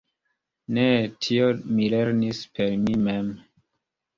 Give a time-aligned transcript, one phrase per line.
[0.77, 0.85] Ne,
[1.25, 3.29] tion mi lernis per mi mem.